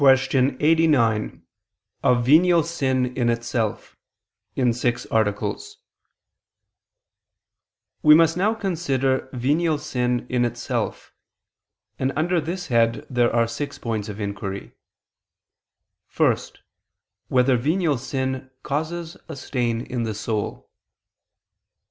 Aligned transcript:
________________________QUESTION 0.03 0.57
89 0.59 1.45
OF 2.01 2.25
VENIAL 2.25 2.63
SIN 2.63 3.15
IN 3.15 3.29
ITSELF 3.29 3.95
(In 4.55 4.73
Six 4.73 5.05
Articles) 5.11 5.77
We 8.01 8.15
must 8.15 8.35
now 8.35 8.55
consider 8.55 9.29
venial 9.31 9.77
sin 9.77 10.25
in 10.27 10.43
itself, 10.43 11.13
and 11.99 12.11
under 12.15 12.41
this 12.41 12.69
head 12.73 13.05
there 13.11 13.31
are 13.31 13.45
six 13.47 13.77
points 13.77 14.09
of 14.09 14.19
inquiry: 14.19 14.71
(1) 16.17 16.35
Whether 17.27 17.55
venial 17.55 17.99
sin 17.99 18.49
causes 18.63 19.17
a 19.29 19.35
stain 19.35 19.81
in 19.81 20.01
the 20.01 20.15
soul? 20.15 20.71